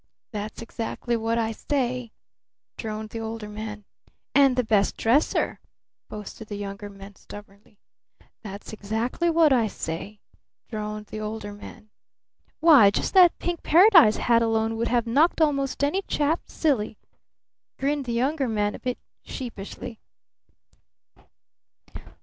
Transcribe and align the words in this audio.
"That's 0.31 0.63
exactly 0.63 1.15
what 1.15 1.37
I 1.37 1.51
say," 1.51 2.11
droned 2.75 3.09
the 3.11 3.19
Older 3.19 3.47
Man. 3.47 3.85
"And 4.33 4.55
the 4.55 4.63
best 4.63 4.97
dresser!" 4.97 5.59
boasted 6.09 6.47
the 6.47 6.55
Younger 6.55 6.89
Man 6.89 7.13
stubbornly. 7.15 7.77
"That's 8.41 8.73
exactly 8.73 9.29
what 9.29 9.53
I 9.53 9.67
say," 9.67 10.19
droned 10.71 11.05
the 11.05 11.19
Older 11.19 11.53
Man. 11.53 11.91
"Why, 12.61 12.89
just 12.89 13.13
that 13.13 13.37
pink 13.37 13.61
paradise 13.61 14.17
hat 14.17 14.41
alone 14.41 14.75
would 14.77 14.87
have 14.87 15.05
knocked 15.05 15.39
almost 15.39 15.83
any 15.83 16.01
chap 16.07 16.41
silly," 16.49 16.97
grinned 17.77 18.05
the 18.05 18.13
Younger 18.13 18.47
Man 18.49 18.73
a 18.73 18.79
bit 18.79 18.97
sheepishly. 19.21 19.99